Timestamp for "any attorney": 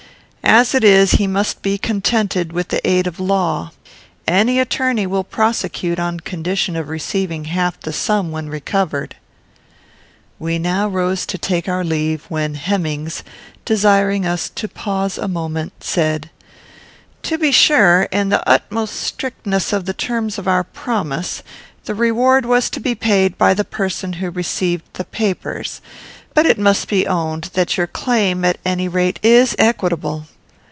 4.27-5.07